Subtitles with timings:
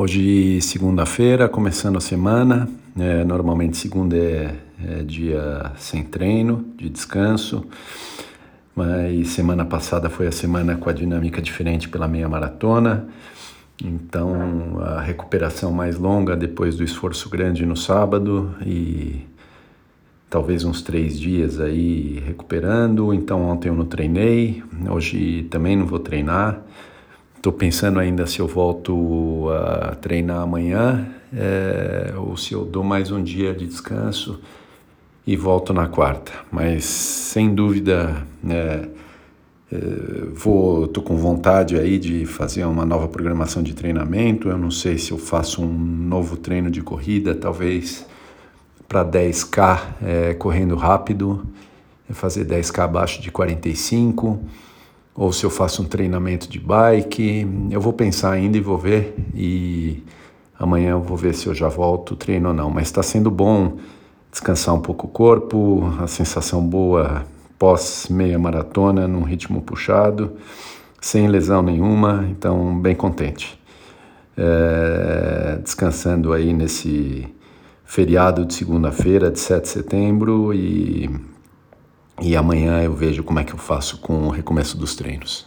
[0.00, 2.68] Hoje, segunda-feira, começando a semana.
[2.96, 7.66] É, normalmente, segunda é, é, dia sem treino, de descanso.
[8.76, 13.08] Mas semana passada foi a semana com a dinâmica diferente pela meia maratona.
[13.84, 19.26] Então, a recuperação mais longa depois do esforço grande no sábado e
[20.30, 23.12] talvez uns três dias aí recuperando.
[23.12, 26.62] Então, ontem eu não treinei, hoje também não vou treinar.
[27.38, 33.12] Estou pensando ainda se eu volto a treinar amanhã é, ou se eu dou mais
[33.12, 34.40] um dia de descanso
[35.24, 36.32] e volto na quarta.
[36.50, 38.88] Mas sem dúvida, é,
[39.72, 39.78] é,
[40.34, 44.48] vou, tô com vontade aí de fazer uma nova programação de treinamento.
[44.48, 48.04] Eu não sei se eu faço um novo treino de corrida, talvez
[48.88, 51.46] para 10k é, correndo rápido,
[52.10, 54.40] fazer 10k abaixo de 45
[55.18, 57.44] ou se eu faço um treinamento de bike.
[57.72, 59.16] Eu vou pensar ainda e vou ver.
[59.34, 60.04] E
[60.56, 62.70] amanhã eu vou ver se eu já volto treino ou não.
[62.70, 63.78] Mas está sendo bom
[64.30, 67.24] descansar um pouco o corpo, a sensação boa
[67.58, 70.34] pós meia maratona num ritmo puxado,
[71.00, 72.24] sem lesão nenhuma.
[72.30, 73.58] Então bem contente.
[74.36, 77.26] É, descansando aí nesse
[77.84, 81.10] feriado de segunda-feira, de 7 de setembro e
[82.20, 85.46] e amanhã eu vejo como é que eu faço com o recomeço dos treinos.